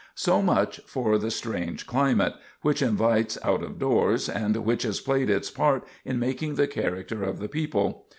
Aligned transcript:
So 0.15 0.41
much 0.41 0.79
for 0.87 1.19
the 1.19 1.29
strange 1.29 1.85
climate, 1.85 2.33
which 2.63 2.81
invites 2.81 3.37
out 3.43 3.61
of 3.61 3.77
doors 3.77 4.29
and 4.29 4.57
which 4.65 4.81
has 4.81 4.99
played 4.99 5.29
its 5.29 5.51
part 5.51 5.83
in 6.03 6.17
making 6.17 6.55
the 6.55 6.65
character 6.65 7.21
of 7.21 7.37
the 7.37 7.47
people. 7.47 8.07